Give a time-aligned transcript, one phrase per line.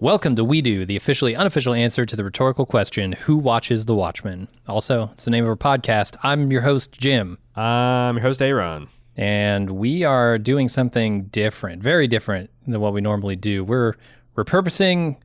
[0.00, 3.94] Welcome to We Do, the officially unofficial answer to the rhetorical question Who watches The
[3.96, 4.46] Watchmen?
[4.68, 6.16] Also, it's the name of our podcast.
[6.22, 8.88] I'm your host, Jim, I'm your host, Aaron.
[9.16, 13.64] and we are doing something different, very different than what we normally do.
[13.64, 13.94] We're
[14.36, 15.16] repurposing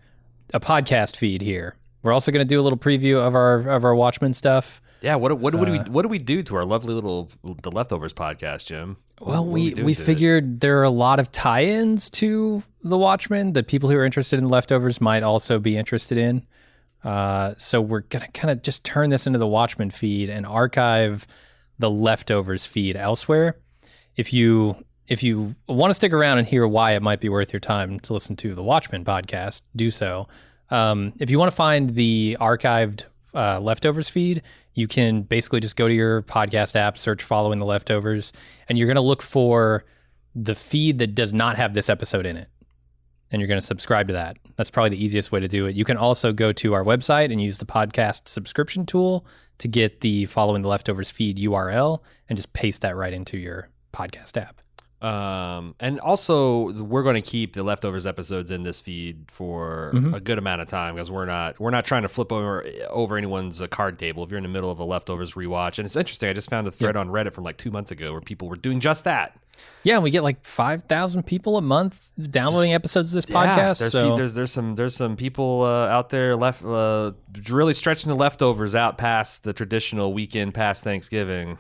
[0.56, 1.76] a podcast feed here.
[2.02, 4.82] We're also going to do a little preview of our of our Watchmen stuff.
[5.04, 7.30] Yeah, what what, what do we Uh, what do we do to our lovely little
[7.62, 8.98] the leftovers podcast, Jim?
[9.20, 10.06] What- Well, what are we we to it?
[10.06, 14.40] figured there are a lot of tie-ins to The Watchmen that people who are interested
[14.40, 16.46] in leftovers might also be interested in.
[17.04, 21.28] Uh, so we're gonna kind of just turn this into the Watchmen feed and archive
[21.78, 23.58] the leftovers feed elsewhere.
[24.16, 27.52] If you if you want to stick around and hear why it might be worth
[27.52, 30.30] your time to listen to the Watchmen podcast, do so.
[30.70, 33.04] Um, if you want to find the archived
[33.34, 34.42] uh, leftovers feed,
[34.74, 38.34] you can basically just go to your podcast app, search following the leftovers,
[38.68, 39.86] and you're going to look for
[40.36, 42.50] the feed that does not have this episode in it.
[43.32, 44.38] And you're going to subscribe to that.
[44.56, 45.76] That's probably the easiest way to do it.
[45.76, 49.26] You can also go to our website and use the podcast subscription tool
[49.58, 53.70] to get the following the leftovers feed URL and just paste that right into your
[53.92, 54.63] podcast app.
[55.04, 60.16] Um, and also we're going to keep the leftovers episodes in this feed for Mhm.
[60.16, 63.18] a good amount of time because we're not we're not trying to flip over over
[63.18, 65.78] anyone's uh, card table if you're in the middle of a leftovers rewatch.
[65.78, 66.30] And it's interesting.
[66.30, 68.56] I just found a thread on Reddit from like two months ago where people were
[68.56, 69.38] doing just that.
[69.84, 73.46] Yeah, and we get like 5,000 people a month downloading Just- episodes of this Yeah,
[73.56, 73.80] podcast.
[73.80, 77.12] there's, so pe- there's there's some there's some people uh, out there left uh,
[77.50, 81.60] really stretching the leftovers out past the traditional weekend past Thanksgiving.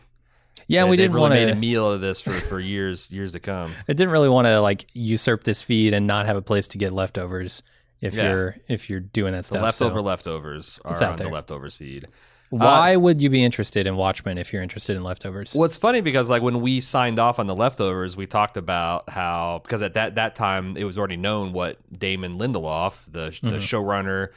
[0.67, 3.11] Yeah, and we didn't really want made a to meal of this for, for years
[3.17, 3.71] years to come.
[3.87, 6.77] it didn't really want to like usurp this feed and not have a place to
[6.77, 7.63] get leftovers
[8.01, 8.29] if Yeah.
[8.31, 9.63] you're if you're doing that The stuff.
[9.63, 11.33] leftover So leftovers are out on the there.
[11.33, 12.05] leftovers feed.
[12.49, 15.55] why uh, would you be interested in Watchmen if you're interested in leftovers?
[15.55, 19.09] Well, it's funny because like when we signed off on the leftovers, we talked about
[19.09, 23.49] how because at that that time it was already known what Damon Lindelof, the Mm-hmm.
[23.49, 24.29] the showrunner,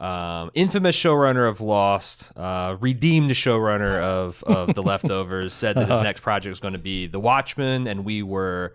[0.00, 5.90] um, infamous showrunner of Lost, uh, redeemed showrunner of of the leftovers, said that his
[5.98, 6.02] Uh-huh.
[6.02, 8.74] next project was going to be The Watchmen, and we were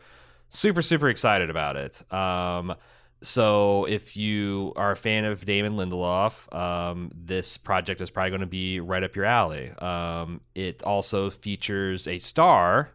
[0.49, 2.03] super super excited about it.
[2.13, 2.75] Um,
[3.21, 8.41] so if you are a fan of Damon Lindelof, um, this project is probably going
[8.41, 9.71] to be right up your alley.
[9.71, 12.91] Um, it also features a star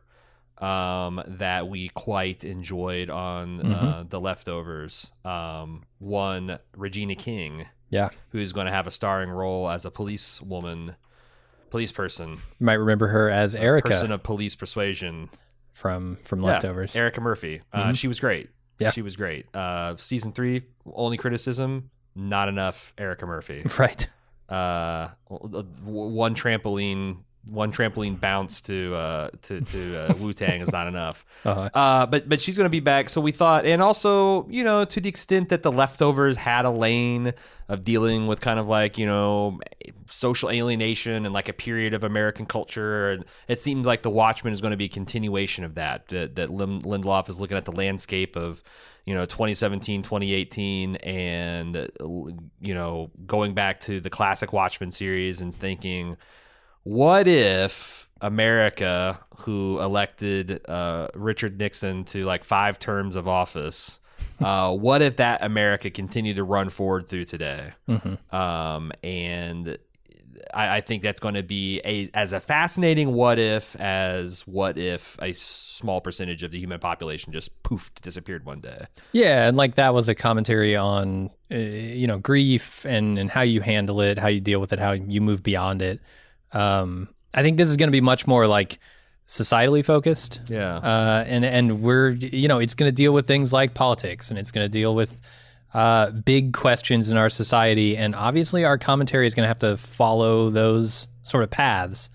[0.58, 5.10] um, that we quite enjoyed on uh, the leftovers.
[5.24, 10.40] Um, one Regina King, yeah, who's going to have a starring role as a police
[10.40, 10.96] woman,
[11.68, 15.28] police person, you might remember her as Erika person of police persuasion.
[15.72, 16.96] from from Yeah, leftovers.
[16.96, 17.60] Erika Murphy.
[17.72, 18.50] Uh, she was great.
[18.78, 18.90] Yeah.
[18.90, 19.54] She was great.
[19.54, 23.62] Uh, season three, only criticism, not enough Erika Murphy.
[23.78, 24.06] right.
[24.48, 30.86] Uh, one trampoline, one trampoline bounce to uh, to to uh, Wu Tang is not
[30.86, 31.24] enough.
[31.44, 31.70] Uh-huh.
[31.72, 33.08] Uh, but but she's going to be back.
[33.08, 36.70] So we thought, and also you know to the extent that the leftovers had a
[36.70, 37.32] lane
[37.68, 39.58] of dealing with kind of like you know
[40.06, 44.52] social alienation and like a period of American culture, and it seems like the Watchmen
[44.52, 46.08] is going to be a continuation of that.
[46.08, 48.62] That, that Lim- Lindelof is looking at the landscape of
[49.06, 51.90] you know 2017 2018 and
[52.60, 56.18] you know going back to the classic watchmen series and thinking
[56.84, 63.98] what if america who elected uh, richard nixon to like five terms of office
[64.40, 68.18] uh, what if that america continued to run forward through today Mhm.
[68.32, 69.76] um, and
[70.54, 74.78] I, I think that's going to be a as a fascinating what if as what
[74.78, 78.86] if a small percentage of the human population just poofed disappeared one day.
[79.12, 83.42] Yeah, and like that was a commentary on uh, you know grief and and how
[83.42, 86.00] you handle it, how you deal with it, how you move beyond it.
[86.52, 88.78] Um, I think this is going to be much more like
[89.26, 90.40] societally focused.
[90.48, 90.76] Yeah.
[90.76, 94.38] uh, and and we're you know it's going to deal with things like politics and
[94.38, 95.20] it's going to deal with
[95.72, 99.76] uh, big questions in our society and obviously our commentary is going to have to
[99.76, 102.10] follow those sort of paths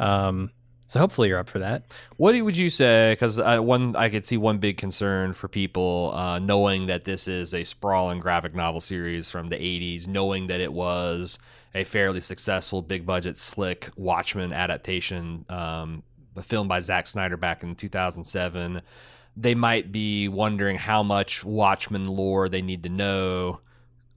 [0.00, 0.50] um,
[0.88, 1.84] so hopefully you're up for that
[2.16, 3.12] What would you say?
[3.12, 7.54] Because one, I could see one big concern for people uh, knowing that this is
[7.54, 11.38] a sprawling graphic novel series from the '80s, knowing that it was
[11.76, 16.02] a fairly successful, big budget, slick Watchmen adaptation, um,
[16.34, 18.80] a film by Zack Snyder back in 2007.
[19.36, 23.60] They might be wondering how much Watchmen lore they need to know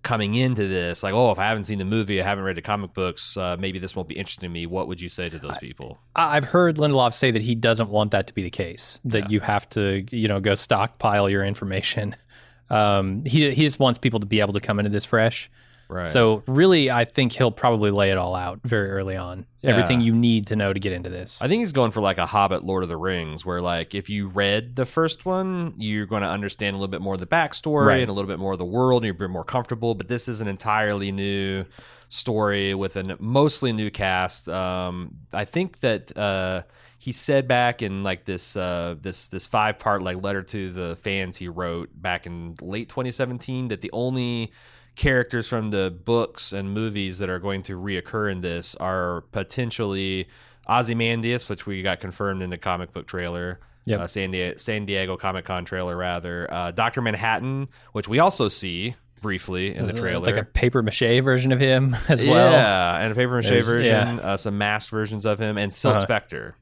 [0.03, 1.03] coming into this.
[1.03, 3.57] Like, oh, if I haven't seen the movie, I haven't read the comic books, uh,
[3.59, 4.65] maybe this won't be interesting to me.
[4.65, 6.00] What would you say to those people?
[6.15, 9.01] I- I've heard Lindelof say that he doesn't want that to be the case.
[9.03, 12.15] That you have to, you know, go stockpile your information.
[12.71, 15.50] Um, he he just wants people to be able to come into this fresh.
[15.89, 16.07] Right.
[16.07, 19.47] So really, I think he'll probably lay it all out very early on.
[19.62, 19.71] Yeah.
[19.71, 21.41] Everything you need to know to get into this.
[21.41, 24.07] I think he's going for like a Hobbit, Lord of the Rings, where like if
[24.09, 27.25] you read the first one, you're going to understand a little bit more of the
[27.27, 28.01] backstory Right.
[28.01, 29.95] and a little bit more of the world, and you're a bit more comfortable.
[29.95, 31.65] But this is an entirely new
[32.07, 34.47] story with a mostly new cast.
[34.47, 36.63] Um, I think that uh,
[36.97, 40.95] he said back in like this uh, this this five part like letter to the
[40.97, 44.51] fans he wrote back in late 2017 that the only
[45.00, 50.28] characters from the books and movies that are going to reoccur in this are potentially
[50.68, 53.62] Ozymandias, which we got confirmed in the comic book trailer.
[53.86, 54.00] Yep.
[54.01, 56.48] Uh, San, Diego, San Diego Comic Con trailer, rather.
[56.54, 60.25] Uh, Doctor Manhattan, which we also see briefly in the Uh, trailer.
[60.25, 62.52] like a paper mache version of him as well.
[62.52, 64.22] Yeah, and a paper mache There's- version, yeah.
[64.22, 66.02] uh, some masked versions of him, and Silk Uh-huh.
[66.02, 66.56] Spectre,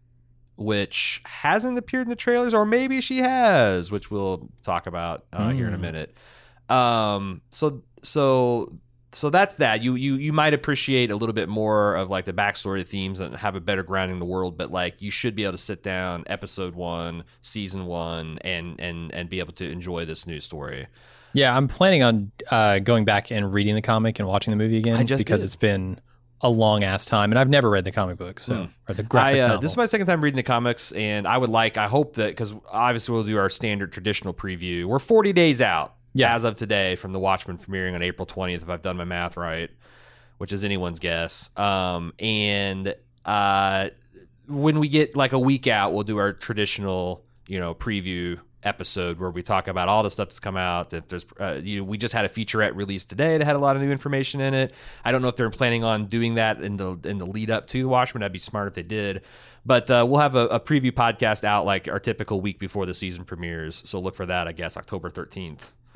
[0.57, 5.49] which hasn't appeared in the trailers, or maybe she has, which we'll talk about uh,
[5.49, 5.81] here in a Mm.
[5.81, 6.15] minute.
[6.69, 8.73] Um, so so
[9.13, 9.81] so that's that.
[9.83, 13.35] You you you might appreciate a little bit more of like the backstory themes and
[13.35, 15.81] have a better grounding in the world, but like you should be able to sit
[15.83, 20.87] down episode one, season one, and and and be able to enjoy this new story.
[21.33, 24.77] Yeah, I'm planning on uh, going back and reading the comic and watching the movie
[24.77, 25.41] again because did.
[25.41, 25.99] it's been
[26.41, 28.65] a long ass time, and I've never read the comic book, so Hmm.
[28.87, 29.61] or the graphic I, uh, novel.
[29.61, 32.27] this is my second time reading the comics, and I would like, I hope that
[32.29, 34.85] because obviously we'll do our standard traditional preview.
[34.85, 36.35] We're 40 days out Yeah.
[36.35, 39.37] as of today from the Watchmen premiering on April 20th, if I've done my math
[39.37, 39.69] right,
[40.37, 41.49] which is anyone's guess.
[41.57, 43.89] Um, and uh,
[44.47, 49.19] when we get like a week out, we'll do our traditional, you know, preview episode
[49.19, 50.93] where we talk about all the stuff that's come out.
[50.93, 53.75] If there's, uh, you we just had a featurette released today that had a lot
[53.75, 54.73] of new information in it.
[55.05, 57.67] I don't know if they're planning on doing that in the in the lead up
[57.67, 58.23] to the Watchmen.
[58.23, 59.21] I'd be smart if they did.
[59.65, 62.93] But uh, we'll have a, a preview podcast out like our typical week before the
[62.93, 63.81] season premieres.
[63.85, 65.09] So look for that, I guess, October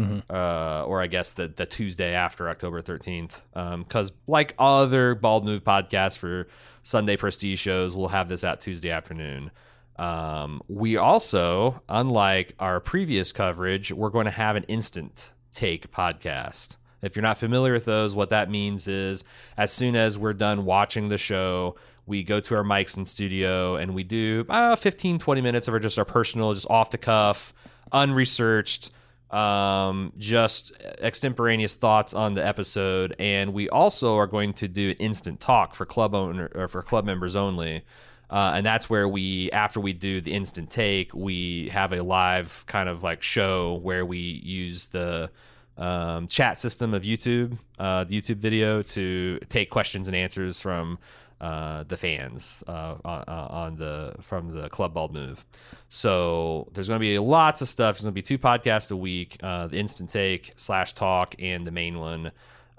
[0.02, 0.34] 13th.
[0.34, 3.42] Uh, or I guess the, the Tuesday after October 13th.
[3.80, 6.48] Because, like other Bald Move podcasts for
[6.84, 9.52] Sunday Prestige shows, we'll have this out Tuesday afternoon.
[9.98, 16.78] Um, we also, unlike our previous coverage, we're going to have an instant take podcast.
[17.02, 19.24] If you're not familiar with those, what that means is
[19.58, 21.76] as soon as we're done watching the show,
[22.06, 25.74] we go to our mics in studio and we do uh, 15, 20 minutes of
[25.74, 27.54] our just our personal, just off the cuff,
[27.92, 28.92] unresearched,
[29.32, 33.16] um, just extemporaneous thoughts on the episode.
[33.18, 36.82] And we also are going to do an instant talk for club owner or for
[36.82, 37.84] club members only.
[38.30, 42.64] Uh, and that's where we, after we do the instant take, we have a live
[42.66, 45.30] kind of like show where we use the
[45.78, 50.98] um, chat system of YouTube, uh, the YouTube video, to take questions and answers from
[51.42, 55.44] uh, the fans uh, on, on the from the Club Bald Move.
[55.90, 57.96] So there's going to be lots of stuff.
[57.96, 61.66] There's going to be two podcasts a week: uh, the instant take slash talk and
[61.66, 62.32] the main one.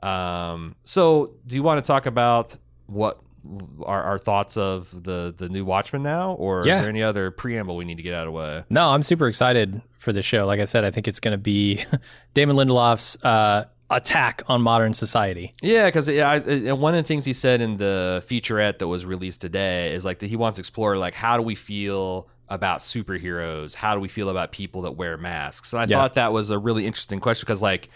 [0.03, 2.57] Um, so, do you want to talk about
[2.87, 3.21] what
[3.85, 7.77] our, our thoughts of the the new Watchmen now, or is there any other preamble
[7.77, 8.65] we need to get out of the way?
[8.71, 10.47] No, I'm super excited for the show.
[10.47, 11.85] Like I said, I think it's going to be
[12.35, 13.65] Damon Lindelof's uh,
[13.97, 15.53] attack on modern society.
[15.63, 19.41] Yeah, because and one of the things he said in the featurette that was released
[19.41, 23.75] today is like that he wants to explore like how do we feel about superheroes?
[23.75, 25.73] How do we feel about people that wear masks?
[25.73, 25.97] And I Yeah.
[25.97, 27.89] thought that was a really interesting question because like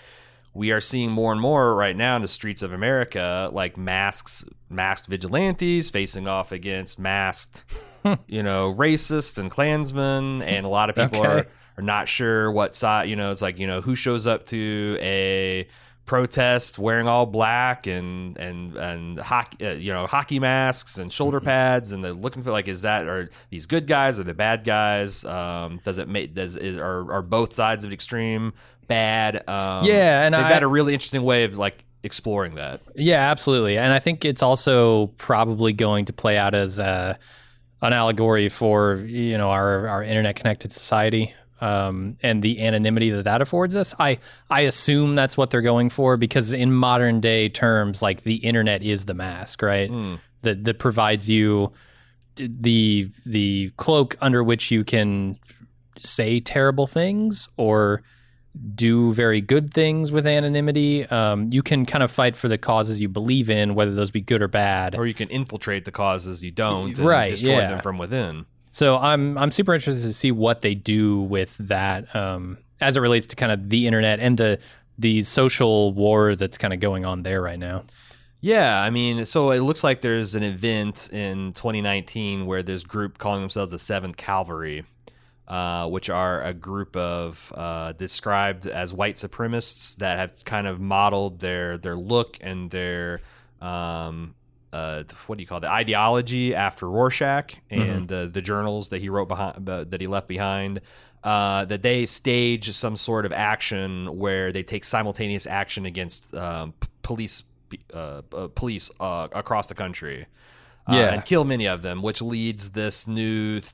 [0.55, 4.45] we are seeing more and more right now in the streets of America like masks,
[4.71, 7.65] masked vigilantes facing off against masked,
[8.27, 11.29] you know, racists and Klansmen, and a lot of people Okay.
[11.29, 11.47] are
[11.79, 13.11] are not sure what side.
[13.11, 15.69] You know, it's like you know who shows up to a
[16.07, 21.39] protest wearing all black and and and hockey uh, you know hockey masks and shoulder
[21.39, 21.47] Mm-hmm.
[21.47, 24.63] pads and they're looking for like is that are these good guys or the bad
[24.65, 28.53] guys um does it make does is are, are both sides of the extreme
[28.87, 32.81] bad um Yeah, and they've I- got a really interesting way of like exploring that
[32.95, 33.77] Yeah, absolutely.
[33.77, 37.19] And I think it's also probably going to play out as a,
[37.83, 43.25] an allegory for you know our our internet connected society um, and the anonymity that
[43.25, 43.95] that affords us.
[43.99, 44.19] I
[44.51, 48.85] I assume that's what they're going for because in modern day terms, like the internet
[48.85, 49.91] is the mask, right?
[49.91, 50.19] Mm.
[50.43, 51.73] That that provides you
[52.37, 55.39] the the cloak under which you can
[56.03, 58.03] say terrible things or
[58.75, 61.05] do very good things with anonymity.
[61.07, 64.21] Um, you can kind of fight for the causes you believe in, whether those be
[64.23, 64.95] good or bad.
[64.95, 67.69] or you can infiltrate the causes you don't and Right, destroy yeah.
[67.69, 72.15] them from within So I'm I'm super interested to see what they do with that
[72.15, 74.59] um, as it relates to kind of the internet and the
[74.99, 77.85] the social war that's kind of going on there right now.
[78.43, 83.17] Yeah, I mean, so it looks like there's an event in 2019 where this group
[83.17, 84.85] calling themselves the Seventh Cavalry
[85.49, 90.81] uh, which are a group of uh, described as white supremacists that have kind of
[90.81, 93.23] modeled their their look and their
[93.63, 94.35] um,
[94.77, 99.09] uh, what do you call the Ideology after Rorschach and uh, the journals that he
[99.09, 100.81] wrote behind uh, that he left behind.
[101.25, 106.73] Uh, that they stage some sort of action where they take simultaneous action against um,
[106.81, 107.43] p- police
[107.93, 110.27] uh, uh, police uh, across the country.
[110.89, 111.15] Uh, Yeah.
[111.15, 113.73] and kill many of them, which leads this new th-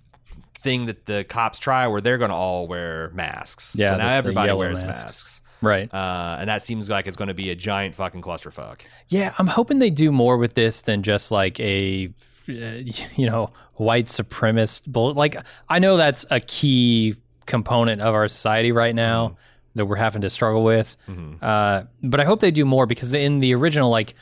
[0.58, 3.74] thing that the cops try where they're going to all wear masks.
[3.76, 5.04] Yeah, so now everybody wears masks.
[5.04, 5.42] masks.
[5.62, 5.88] Right.
[5.94, 8.80] Uh, and that seems like it's going to be a giant fucking clusterfuck.
[9.08, 12.10] Yeah, I'm hoping they do more with this than just like a,
[12.48, 12.52] uh,
[13.16, 15.14] you know, white supremacist bull.
[15.14, 15.36] Like,
[15.68, 17.14] I know that's a key
[17.46, 19.36] component of our society right now
[19.74, 20.96] that we're having to struggle with.
[21.40, 24.14] Uh, but I hope they do more because in the original, like,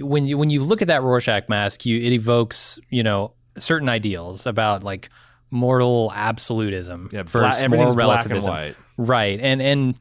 [0.00, 3.88] when you when you look at that Rorschach mask, you it evokes you know certain
[3.88, 5.10] ideals about like
[5.50, 8.50] moral absolutism Yeah, versus moral black and relativism.
[8.50, 8.76] white.
[8.96, 9.38] Right.
[9.40, 9.94] And and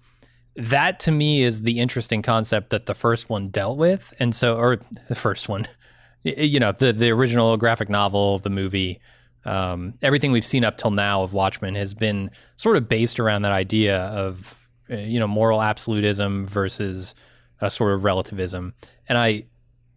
[0.57, 4.13] that to me is the interesting concept that the first one dealt with.
[4.19, 5.67] And so or the first one,
[6.23, 8.99] you know, the the original graphic novel, the movie,
[9.45, 13.43] um, everything we've seen up till now of Watchmen has been sort of based around
[13.43, 17.13] that idea of uh, you know, moral absolutism versus
[17.59, 18.73] a sort of relativism.
[19.09, 19.45] And I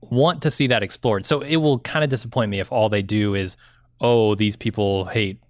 [0.01, 1.27] want to see that explored.
[1.27, 3.57] So it will kind of disappoint me if all they do is,
[4.01, 5.41] oh, these people hate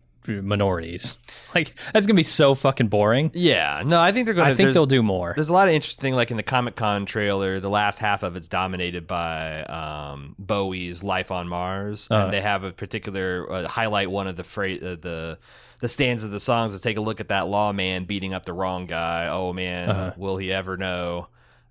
[0.42, 1.16] minorities.
[1.54, 3.30] Like that's gonna be so fucking boring.
[3.34, 4.52] Yeah, no, I think they're going to.
[4.52, 5.32] I think they'll do more.
[5.34, 8.36] There's a lot of interesting, like in the Comic Con trailer, the last half of
[8.36, 12.16] it's dominated by um, Bowie's "Life on Mars," Uh.
[12.24, 15.38] and they have a particular uh, highlight one of the phrase, uh, the
[15.80, 18.52] the stands of the songs is take a look at that lawman beating up the
[18.52, 19.28] wrong guy.
[19.28, 20.12] Oh man, Uh-huh.
[20.16, 21.28] will he ever know?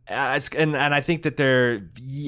[0.09, 1.83] Uh, and and I think that there,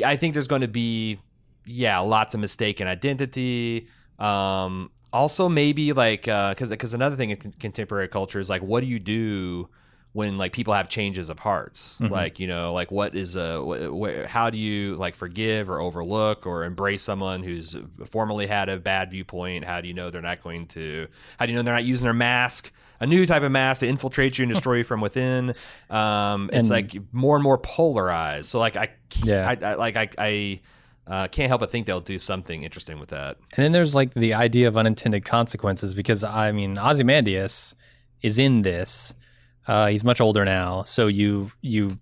[0.06, 1.20] I think there's going to be,
[1.66, 3.88] yeah, lots of mistaken identity.
[4.20, 8.88] Um, also, maybe like because because another thing in contemporary culture is like, what do
[8.88, 9.70] you do
[10.14, 11.98] when like people have changes of hearts?
[12.02, 12.10] Mhm.
[12.12, 15.80] Like you know, like what is a wh- wh- how do you like forgive or
[15.80, 17.76] overlook or embrace someone who's
[18.06, 19.64] formerly had a bad viewpoint?
[19.66, 21.08] How do you know they're not going to?
[21.40, 22.72] How do you know they're not using their mask?
[23.00, 25.56] A new type of mask to infiltrate you and destroy you from within.
[25.90, 28.46] Um, it's And- like more and more polarized.
[28.50, 28.90] So like I,
[29.24, 29.50] Yeah.
[29.60, 30.62] I, I like I, I
[31.08, 33.38] uh, can't help but think they'll do something interesting with that.
[33.56, 37.76] And then there's like the idea of unintended consequences because I mean Ozymandias
[38.22, 39.14] is in this.
[39.68, 42.00] Uh, he's much older now, so you you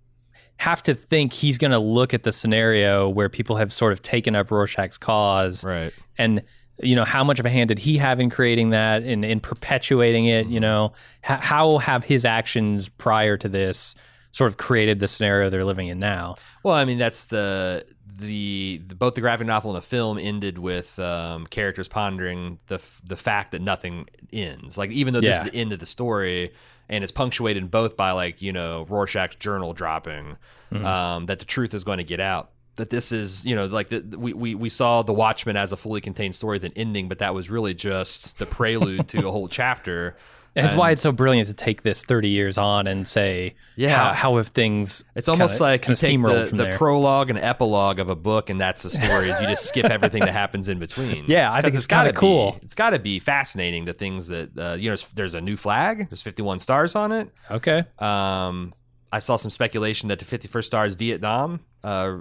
[0.58, 4.02] have to think he's going to look at the scenario where people have sort of
[4.02, 5.92] taken up Rorschach's cause, Right.
[6.18, 6.42] and
[6.82, 9.40] you know how much of a hand did he have in creating that and in
[9.40, 10.46] perpetuating it?
[10.46, 10.92] You know
[11.28, 13.94] H- how have his actions prior to this
[14.32, 16.36] sort of created the scenario they're living in now?
[16.62, 17.84] Well, I mean, that's the
[18.20, 22.76] the, the both the graphic novel and the film ended with um, characters pondering the
[22.76, 24.76] f- the fact that nothing ends.
[24.78, 25.44] Like even though this Yeah.
[25.46, 26.52] is the end of the story,
[26.88, 30.36] and it's punctuated both by like you know Rorschach's journal dropping,
[30.72, 32.50] um, that the truth is going to get out.
[32.76, 35.76] That this is you know like the, we, we we saw the Watchmen as a
[35.76, 39.48] fully contained story, then ending, but that was really just the prelude to a whole
[39.48, 40.16] chapter.
[40.56, 43.96] And it's why it's so brilliant to take this 30 years on and say, Yeah.
[44.08, 46.72] how, how have things It's almost kinda- like you take the, the there.
[46.76, 49.30] prologue and epilogue of a book, and that's the story.
[49.30, 51.24] Is you just skip everything that happens in between.
[51.28, 52.52] Yeah, I think it's kinda cool.
[52.52, 53.84] Be, it's got to be fascinating.
[53.84, 56.08] The things that uh, you know, there's- there's a new flag.
[56.10, 57.30] There's 51 stars on it.
[57.50, 57.84] Okay.
[58.00, 58.74] Um,
[59.12, 62.18] I saw some speculation that the 51st star is Vietnam, uh,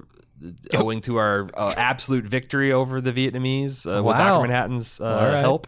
[0.73, 4.37] owing to our uh, absolute victory over the Vietnamese uh, with Wow.
[4.37, 4.47] Dr.
[4.47, 5.39] Manhattan's uh, right.
[5.41, 5.67] help.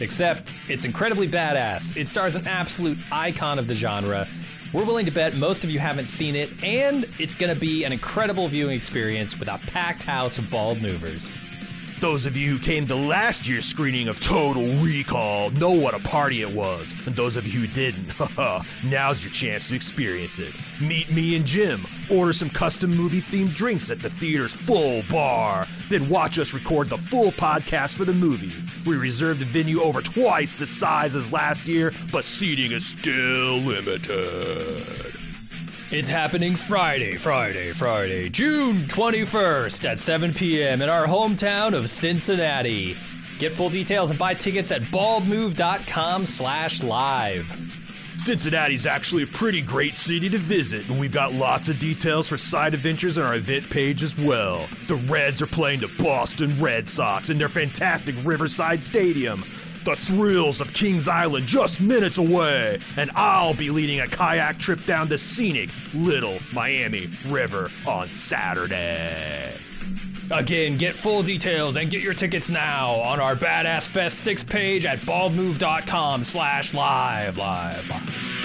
[0.00, 1.96] except it's incredibly badass.
[1.96, 4.26] It stars an absolute icon of the genre.
[4.72, 7.92] We're willing to bet most of you haven't seen it, and it's gonna be an
[7.92, 11.34] incredible viewing experience with a packed house of bald movers.
[12.00, 15.98] Those of you who came to last year's screening of Total Recall know what a
[15.98, 16.94] party it was.
[17.06, 18.12] And those of you who didn't,
[18.84, 20.54] now's your chance to experience it.
[20.80, 25.66] Meet me and Jim, order some custom movie themed drinks at the theater's full bar,
[25.88, 28.52] then watch us record the full podcast for the movie.
[28.86, 33.58] We reserved a venue over twice the size as last year, but seating is still
[33.58, 35.14] limited.
[35.90, 40.82] It's happening Friday, Friday, Friday, June 21st at 7 p.m.
[40.82, 42.94] in our hometown of Cincinnati.
[43.38, 47.50] Get full details and buy tickets at baldmove.com slash live.
[48.18, 52.36] Cincinnati's actually a pretty great city to visit, and we've got lots of details for
[52.36, 54.68] side adventures on our event page as well.
[54.86, 59.44] The Reds are playing the Boston Red Sox in their fantastic Riverside Stadium.
[59.84, 64.84] The thrills of Kings Island just minutes away, and I'll be leading a kayak trip
[64.84, 69.54] down the scenic Little Miami River on Saturday.
[70.30, 74.84] Again, get full details and get your tickets now on our Badass Fest 6 page
[74.84, 78.38] at baldmove.com slash live, live, live.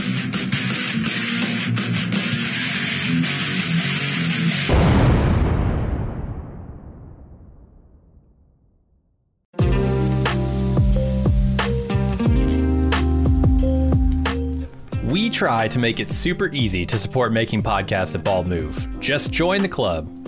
[15.04, 19.00] We try to make it super easy to support making podcasts at Bald Move.
[19.00, 20.23] Just join the club.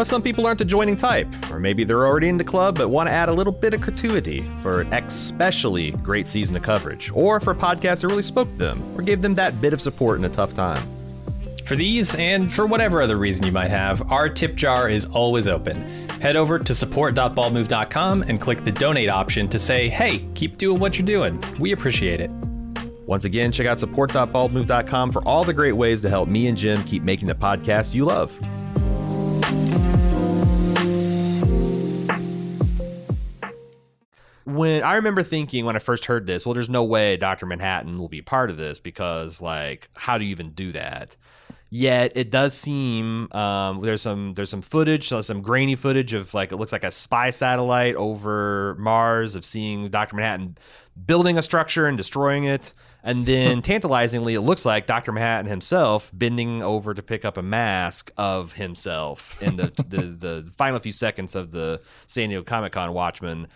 [0.00, 2.88] But some people aren't the joining type, or maybe they're already in the club but
[2.88, 7.10] want to add a little bit of gratuity for an especially great season of coverage,
[7.12, 9.80] or for a podcast that really spoke to them, or gave them that bit of
[9.82, 10.82] support in a tough time.
[11.66, 15.46] For these, and for whatever other reason you might have, our tip jar is always
[15.46, 16.08] open.
[16.18, 20.96] Head over to support.baldmove.com and click the donate option to say, hey, keep doing what
[20.96, 21.38] you're doing.
[21.58, 22.30] We appreciate it.
[23.04, 26.82] Once again, check out support.baldmove.com for all the great ways to help me and Jim
[26.84, 28.34] keep making the podcast you love.
[34.54, 37.98] When I remember thinking when I first heard this, well, there's no way Doctor Manhattan
[37.98, 41.16] will be part of this because, like, how do you even do that?
[41.72, 46.50] Yet it does seem um, there's some there's some footage, some grainy footage of like
[46.50, 50.58] it looks like a spy satellite over Mars of seeing Doctor Manhattan
[51.06, 56.10] building a structure and destroying it, and then tantalizingly, it looks like Doctor Manhattan himself
[56.12, 60.02] bending over to pick up a mask of himself in the the,
[60.42, 63.46] the final few seconds of the San Diego Comic Con Watchmen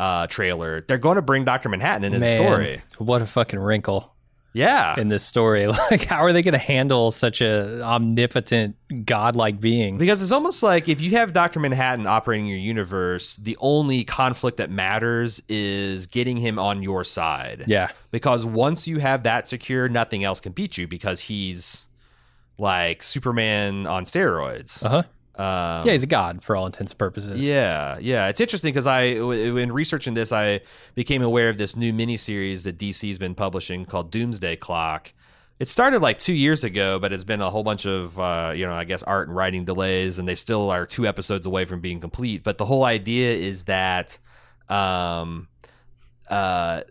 [0.00, 2.80] uh, trailer, they're going to bring Doctor Manhattan into the story.
[2.98, 4.14] What a fucking wrinkle
[4.52, 5.66] Yeah, in this story.
[5.90, 9.98] Like, how are they going to handle such a omnipotent, godlike being?
[9.98, 14.56] because it's almost like if you have Doctor Manhattan operating your universe, the only conflict
[14.56, 17.64] that matters is getting him on your side.
[17.66, 17.90] Yeah.
[18.10, 21.86] because once you have that secure, nothing else can beat you because he's
[22.58, 24.84] like Superman on steroids.
[24.84, 25.02] Uh huh.
[25.40, 27.44] Um, Yeah, he's a god for all intents and purposes.
[27.44, 28.28] Yeah, yeah.
[28.28, 30.60] It's interesting because I, w- in researching this, I
[30.94, 35.12] became aware of this new miniseries that DC's been publishing called Doomsday Clock.
[35.58, 38.66] It started like two years ago, but it's been a whole bunch of, uh, you
[38.66, 41.80] know, I guess art and writing delays, and they still are two episodes away from
[41.80, 42.42] being complete.
[42.42, 44.18] But the whole idea is that,
[44.68, 45.48] um,
[46.28, 46.82] uh,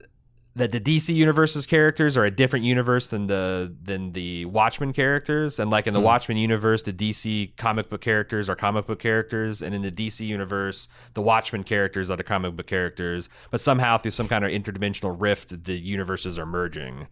[0.60, 5.58] that the DC universe's characters are a different universe than the than the Watchmen characters,
[5.60, 9.62] and like in the Watchmen universe, the DC comic book characters are comic book characters,
[9.62, 13.28] and in the DC universe, the Watchmen characters are the comic book characters.
[13.52, 17.08] But somehow, through some kind of interdimensional rift, the universes are merging.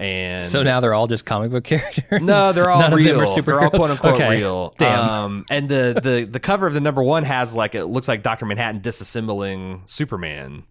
[0.00, 2.22] And So now they're all just comic book characters.
[2.22, 3.42] no, they're all None of them real.
[3.42, 4.28] They're all quote unquote Okay.
[4.38, 4.74] real.
[4.78, 5.08] Damn.
[5.08, 8.22] Um, and the, the the cover of the number one has like it looks like
[8.22, 10.62] Doctor Manhattan disassembling Superman,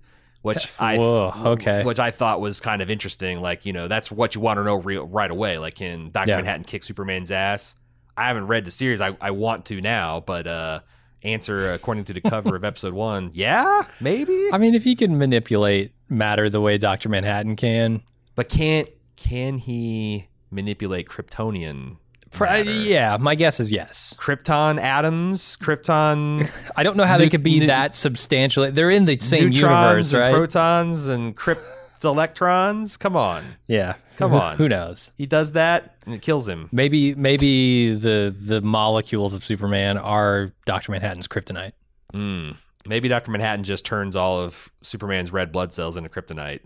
[0.47, 1.83] which I Whoa, okay.
[1.83, 3.39] which I thought was kind of interesting.
[3.41, 5.57] Like you know that's what you want to know real, right away.
[5.59, 6.37] Like can Doctor Yeah.
[6.37, 7.75] Manhattan kick Superman's ass?
[8.15, 8.99] I haven't read the series.
[8.99, 10.79] I, I want to now, but uh,
[11.21, 13.29] answer according to the cover of episode one.
[13.33, 14.49] Yeah, maybe.
[14.51, 18.01] I mean, if he can manipulate matter the way Doctor Manhattan can,
[18.35, 21.97] But can't can he manipulate Kryptonian?
[22.39, 22.71] Matter?
[22.71, 24.13] yeah, my guess is yes.
[24.17, 28.69] Krypton atoms, Krypton I don't know how they Nu- could be nu- that substantially.
[28.71, 30.33] They're in the same neutrons universe, and right?
[30.33, 32.99] protons and kryptelectrons.
[32.99, 33.95] Come on, yeah.
[34.17, 34.57] Come Who- on.
[34.57, 35.11] Who knows?
[35.17, 36.69] he does that and it kills him.
[36.71, 41.73] Maybe maybe the the molecules of Superman are Doctor Manhattan's kryptonite.
[42.13, 42.55] Mm.
[42.87, 46.61] Maybe Doctor Manhattan just turns all of Superman's red blood cells into kryptonite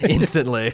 [0.00, 0.72] instantly.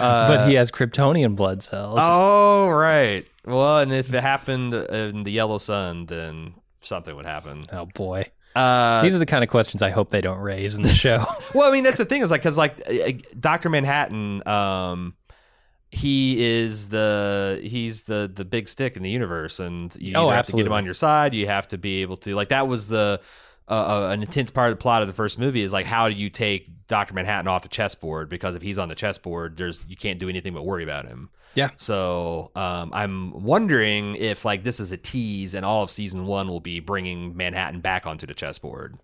[0.00, 1.98] Uh, but he has Kryptonian blood cells.
[2.00, 3.24] oh right.
[3.44, 7.64] Well, and if it happened in the yellow sun, then something would happen.
[7.72, 8.26] Oh, boy.
[8.54, 11.24] Uh, These are the kind of questions I hope they don't raise in the show.
[11.54, 15.14] Well, I mean, that's the thing is like because like Doctor Manhattan, um,
[15.90, 20.46] he is the he's the the big stick in the universe, and you Oh, have
[20.46, 21.34] to get him on your side.
[21.34, 23.20] You have to be able to like that was the.
[23.70, 26.14] Uh, an intense part of the plot of the first movie is like how do
[26.16, 29.94] you take Doctor Manhattan off the chessboard because if he's on the chessboard, there's you
[29.96, 31.30] can't do anything but worry about him.
[31.54, 31.70] Yeah.
[31.76, 36.48] So um, I'm wondering if like this is a tease, and all of season one
[36.48, 38.96] will be bringing Manhattan back onto the chessboard.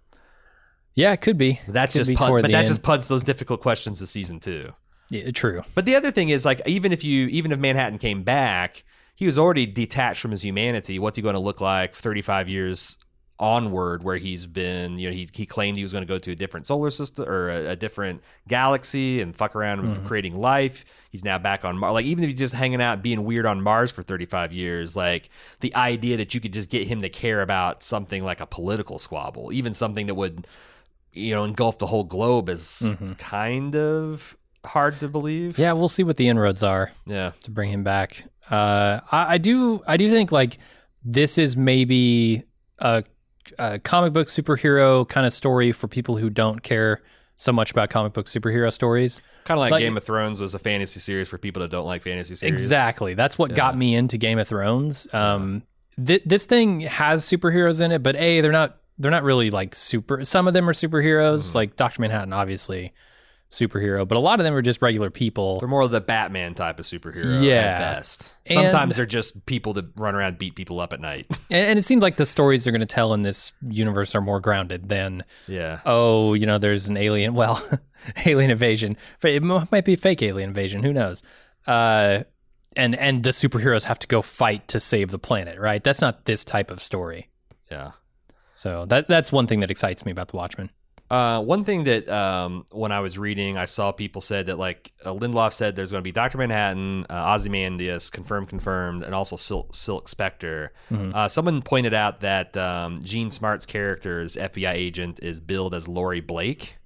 [0.94, 1.61] yeah, it could be.
[1.68, 2.68] That's Could just be pun- but that end.
[2.68, 4.72] just puts those difficult questions to season two.
[5.11, 5.62] Yeah, true.
[5.76, 8.83] But the other thing is like even if you even if Manhattan came back,
[9.14, 10.98] he was already detached from his humanity.
[10.98, 12.96] What's he going to look like 35 years
[13.38, 16.31] onward where he's been, you know, he he claimed he was going to go to
[16.31, 20.85] a different solar system or a, a different galaxy and fuck around with creating life.
[21.11, 21.92] He's now back on Mars.
[21.94, 25.29] Like even if he's just hanging out being weird on Mars for 35 years, like
[25.61, 28.99] the idea that you could just get him to care about something like a political
[28.99, 30.46] squabble, even something that would
[31.12, 32.83] you know engulf the whole globe is
[33.18, 35.59] kind of hard to believe.
[35.59, 37.33] Yeah, we'll see what the inroads are Yeah.
[37.42, 38.25] to bring him back.
[38.51, 40.59] Uh, I, I do, I do think like
[41.05, 42.42] this is maybe
[42.79, 43.05] a,
[43.59, 47.02] a comic book superhero kind of story for people who don't care
[47.37, 49.20] so much about comic book superhero stories.
[49.44, 51.85] Kind of like, Like- Game of Thrones was a fantasy series for people that don't
[51.87, 52.52] like fantasy series.
[52.61, 53.14] Exactly.
[53.14, 55.06] That's what got me into Game of Thrones.
[55.12, 55.62] Um,
[56.04, 59.74] th- this thing has superheroes in it, but a they're not they're not really like
[59.74, 60.24] super.
[60.24, 61.56] Some of them are superheroes, Mm-hmm.
[61.59, 62.94] like Doctor Manhattan, obviously
[63.50, 65.59] superhero, but a lot of them are just regular people.
[65.61, 67.54] They're more of the Batman type of superhero Yeah.
[67.54, 68.35] at best.
[68.46, 71.26] And- Sometimes they're just people that run around beat people up at night.
[71.50, 74.20] And, and it seems like the stories they're going to tell in this universe are
[74.20, 75.80] more grounded than yeah.
[75.87, 77.35] oh, you know, there's an alien.
[77.37, 77.62] Well,
[78.26, 78.96] alien invasion.
[79.20, 80.82] But It might be a fake alien invasion.
[80.82, 81.22] Who knows?
[81.66, 82.24] Uh,
[82.74, 85.59] and and the superheroes have to go fight to save the planet.
[85.59, 85.82] Right?
[85.82, 87.28] That's not this type of story.
[87.70, 87.92] Yeah.
[88.54, 90.70] So that that's one thing that excites me about the Watchmen.
[91.08, 94.92] Uh, one thing that um, when I was reading, I saw people said that like
[95.04, 99.36] uh, Lindelof said there's going to be Doctor Manhattan, uh, Ozymandias, confirmed, confirmed, and also
[99.36, 100.72] Silk, Silk Spectre.
[101.14, 106.20] Uh, someone pointed out that um, Jean Smart's character's FBI agent is billed as Laurie
[106.20, 106.76] Blake,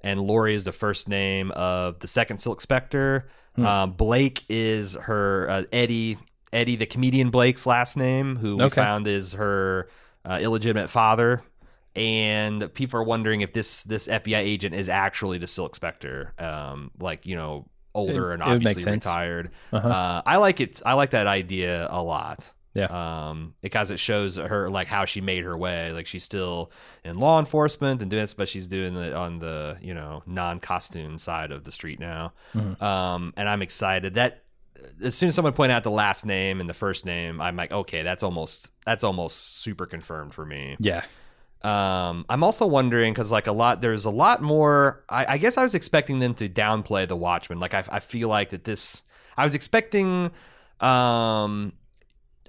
[0.00, 3.28] and Laurie is the first name of the second Silk Spectre.
[3.56, 6.16] Um, Blake is her uh, Eddie
[6.52, 9.88] Eddie the comedian Blake's last name, who we found is her
[10.24, 11.42] uh, illegitimate father
[11.94, 16.90] and people are wondering if this this FBI agent is actually the Silk Spectre, um,
[17.00, 19.50] like you know, older It- and it would make obviously retired.
[19.72, 19.88] Uh-huh.
[19.88, 20.82] Uh, I like it.
[20.84, 22.52] I like that idea a lot.
[22.74, 23.28] Yeah.
[23.30, 25.90] Um, because it shows her like how she made her way.
[25.90, 26.70] Like she's still
[27.04, 31.18] in law enforcement and doing this, but she's doing it on the you know non-costume
[31.18, 32.32] side of the street now.
[32.54, 32.82] Mm-hmm.
[32.84, 34.44] Um, and I'm excited that
[35.02, 37.72] as soon as someone pointed out the last name and the first name, I'm like,
[37.72, 40.76] okay, that's almost that's almost super confirmed for me.
[40.78, 41.02] Yeah.
[41.62, 45.04] Um, I'm also wondering because like a lot, there's a lot more.
[45.08, 47.58] I, I guess I was expecting them to downplay the Watchmen.
[47.58, 49.02] Like I, I feel like that this.
[49.36, 50.30] I was expecting.
[50.80, 51.72] Um,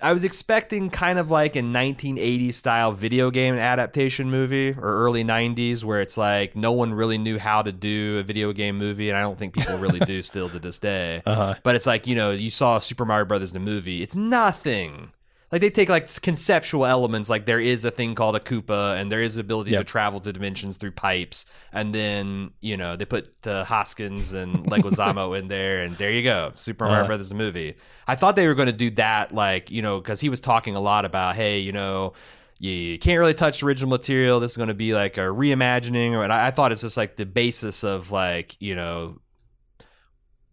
[0.01, 5.25] I was expecting kind of like a 1980s style video game adaptation movie or early
[5.25, 9.09] 90s where it's like no one really knew how to do a video game movie,
[9.09, 11.21] and I don't think people really do still to this day.
[11.25, 11.55] Uh-huh.
[11.63, 14.01] But it's like you know you saw Super Mario Brothers the movie.
[14.01, 15.11] It's nothing.
[15.51, 19.11] Like they take like conceptual elements, like there is a thing called a Koopa, and
[19.11, 23.05] there is the ability to travel to dimensions through pipes, and then you know they
[23.05, 27.07] put uh, Hoskins and Leguizamo in there, and there you go, Super Mario Uh-huh.
[27.07, 27.75] Brothers the movie.
[28.07, 30.75] I thought they were going to do that, like you know, because he was talking
[30.75, 32.13] a lot about, hey, you know,
[32.59, 34.39] you, can't really touch the original material.
[34.39, 36.97] This is going to be like a reimagining, or and I, I thought it's just
[36.97, 39.19] like the basis of like you know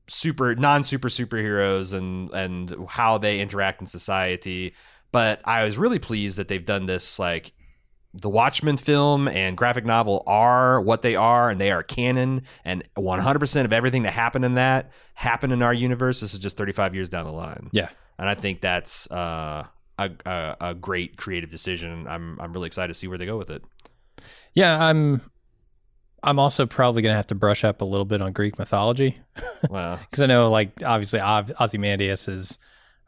[0.09, 4.75] super non super superheroes and and how they interact in society.
[5.13, 7.53] But I was really pleased that they've done this like
[8.13, 12.83] the Watchmen film and graphic novel are what they are and they are canon and
[12.97, 16.21] 100% of everything that happened in that happened in our universe.
[16.21, 17.69] This is just 35 years down the line.
[17.73, 17.91] Yeah.
[18.19, 19.67] And I think that's uh,
[19.99, 22.07] a, a a great creative decision.
[22.07, 23.63] I'm I'm really excited to see where they go with it.
[24.55, 25.21] Yeah, I'm
[26.27, 29.19] I'm also probably going to have to brush up a little bit on Greek mythology.
[29.71, 32.59] Well, because I know like obviously Oz- Ozymandias is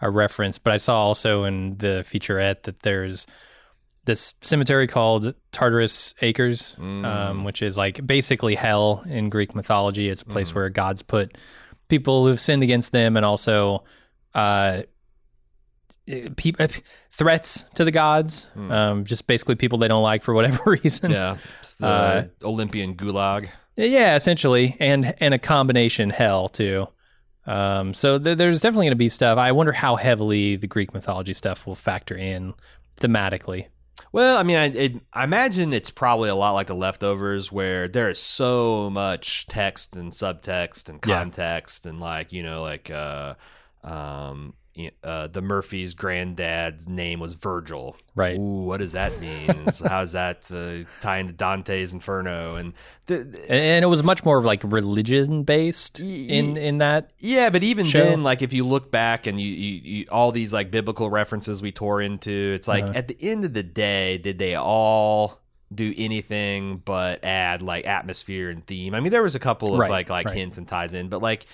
[0.00, 3.26] a reference, but I saw also in the featurette that there's
[4.07, 10.09] this cemetery called Tartarus Acres, um, which is like basically hell in Greek mythology.
[10.09, 11.37] It's a place where gods put
[11.88, 13.85] people who've sinned against them and also
[14.35, 14.83] uh,
[16.37, 16.68] pe- uh,
[17.11, 18.47] threats to the gods.
[18.57, 21.11] Um, just basically people they don't like for whatever reason.
[21.11, 23.49] yeah, it's the Uh, Olympian gulag.
[23.77, 26.88] Yeah, essentially, and and a combination hell too.
[27.47, 29.38] Um, so th- there's definitely going to be stuff.
[29.38, 32.53] I wonder how heavily the Greek mythology stuff will factor in
[33.01, 33.66] thematically.
[34.12, 37.88] Well, I mean, I, it, I imagine it's probably a lot like the leftovers, where
[37.88, 41.18] there is so much text and subtext and Yeah.
[41.21, 43.35] context, and like you know, like uh,
[43.85, 44.55] um,
[45.05, 47.97] uh, the Murphys' granddad's name was Virgil.
[48.14, 48.37] Right.
[48.38, 49.49] Ooh, what does that mean?
[49.73, 52.57] So How's that uh, tie into Dante's Inferno?
[52.57, 52.73] And
[53.07, 57.12] the- And, and it was much more like religion based in in that.
[57.19, 58.05] Yeah, but even show.
[58.05, 61.62] then, like if you look back and you, you, you all these like biblical references
[61.62, 62.93] we tore into, it's like Uh-huh.
[62.97, 65.41] at the end of the day, did they all
[65.75, 68.95] do anything but add like atmosphere and theme.
[68.95, 70.35] I mean, there was a couple of Right, like like right.
[70.37, 71.45] hints and ties in, but like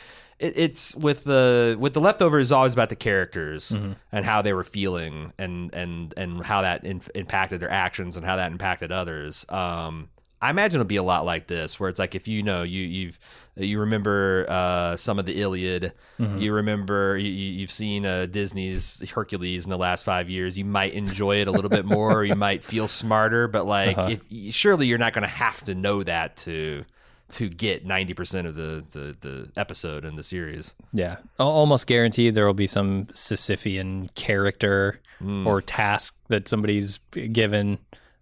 [0.45, 3.93] it, it's with the with the leftovers is always about the characters Mm-hmm.
[4.13, 8.25] and how they were feeling and and and how that in, impacted their actions and
[8.27, 9.45] how that impacted others.
[9.49, 10.09] Um,
[10.43, 12.83] I imagine it'll be a lot like this, where it's like if you know you
[12.83, 13.19] you've
[13.57, 16.39] you remember uh, some of the Iliad, Mm-hmm.
[16.39, 20.59] you remember you, you've seen uh, Disney's Hercules in the last five years.
[20.59, 23.49] You might enjoy it a little bit more, or you might feel smarter.
[23.49, 24.17] But like, Uh-huh.
[24.31, 26.85] if surely you're not going to have to know that to
[27.31, 30.75] to get ninety percent of the, the the episode in the series.
[30.93, 35.47] Yeah, Al- almost guaranteed there will be some Sisyphean character Hmm.
[35.47, 37.79] or task that somebody's given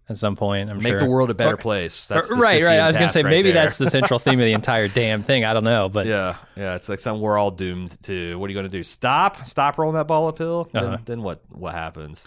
[0.09, 0.69] at some point.
[0.69, 0.99] I'm Make sure.
[0.99, 2.07] the world a better Or- place.
[2.07, 2.79] That's the right, right.
[2.79, 3.63] I was gonna say right maybe there.
[3.63, 5.43] that's the central theme of the entire damn thing.
[5.43, 8.37] I don't know, but Yeah, yeah, it's like something we're all doomed to.
[8.37, 8.83] What are you going to do?
[8.83, 10.69] Stop, stop rolling that ball uphill.
[10.71, 10.97] Then, Uh-huh.
[11.05, 11.39] then what?
[11.49, 12.25] What happens?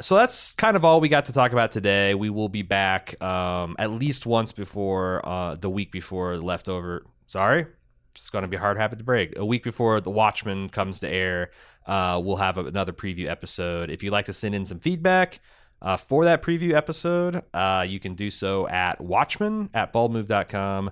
[0.00, 2.14] So that's kind of all we got to talk about today.
[2.14, 7.04] We will be back um, at least once before uh, the week before leftover.
[7.26, 7.66] Sorry,
[8.14, 9.36] it's going to be hard habit to break.
[9.36, 11.50] A week before the Watchmen comes to air,
[11.86, 13.90] uh, we'll have another preview episode.
[13.90, 15.40] If you'd like to send in some feedback.
[15.82, 20.90] Uh, for that preview episode, uh, you can do so at watchmen at baldmove.com.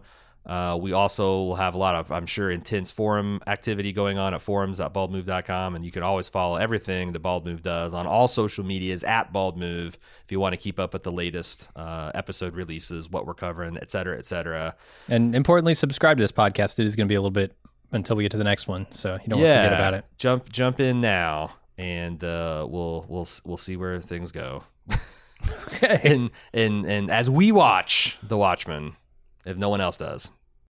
[0.49, 4.33] Uh, we also will have a lot of, I'm sure, intense forum activity going on
[4.33, 5.77] at forums.baldmove.com.
[5.77, 9.31] And you can always follow everything that Bald Move does on all social medias at
[9.31, 13.27] Bald Move if you want to keep up with the latest uh, episode releases, what
[13.27, 14.75] we're covering, et cetera, et cetera.
[15.09, 16.79] and importantly, subscribe to this podcast.
[16.79, 17.55] It is going to be a little bit
[17.93, 20.05] until we get to the next one, so you don't want to forget about it.
[20.17, 24.65] Jump, jump in now, and uh, we'll we'll we'll see where things go.
[25.75, 26.01] Okay.
[26.03, 28.97] and and and as we watch The Watchmen,
[29.47, 30.33] if no one else does.